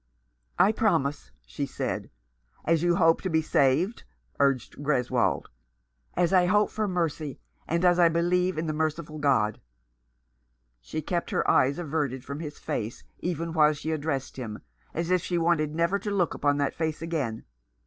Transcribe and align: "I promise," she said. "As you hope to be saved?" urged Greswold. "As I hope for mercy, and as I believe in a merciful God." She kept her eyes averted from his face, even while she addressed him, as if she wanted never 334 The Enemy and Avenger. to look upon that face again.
"I 0.57 0.71
promise," 0.71 1.29
she 1.45 1.67
said. 1.67 2.09
"As 2.65 2.81
you 2.81 2.95
hope 2.95 3.21
to 3.21 3.29
be 3.29 3.43
saved?" 3.43 4.03
urged 4.39 4.77
Greswold. 4.81 5.45
"As 6.15 6.33
I 6.33 6.47
hope 6.47 6.71
for 6.71 6.87
mercy, 6.87 7.39
and 7.67 7.85
as 7.85 7.99
I 7.99 8.09
believe 8.09 8.57
in 8.57 8.67
a 8.67 8.73
merciful 8.73 9.19
God." 9.19 9.61
She 10.79 11.03
kept 11.03 11.29
her 11.29 11.47
eyes 11.47 11.77
averted 11.77 12.25
from 12.25 12.39
his 12.39 12.57
face, 12.57 13.03
even 13.19 13.53
while 13.53 13.73
she 13.73 13.91
addressed 13.91 14.37
him, 14.37 14.63
as 14.91 15.11
if 15.11 15.21
she 15.21 15.37
wanted 15.37 15.75
never 15.75 15.99
334 15.99 15.99
The 15.99 16.03
Enemy 16.03 16.03
and 16.03 16.03
Avenger. 16.03 16.09
to 16.09 16.15
look 16.15 16.33
upon 16.33 16.57
that 16.57 16.73
face 16.73 17.01
again. 17.03 17.45